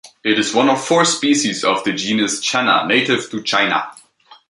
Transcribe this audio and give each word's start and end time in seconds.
It 0.23 0.39
is 0.39 0.55
one 0.55 0.67
of 0.67 0.83
four 0.83 1.05
species 1.05 1.63
of 1.63 1.83
the 1.83 1.93
genus 1.93 2.39
"Channa" 2.39 2.87
native 2.87 3.29
to 3.29 3.43
China. 3.43 3.87